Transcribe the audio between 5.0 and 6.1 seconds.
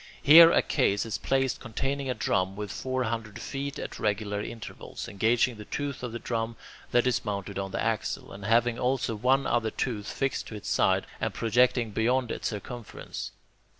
engaging the tooth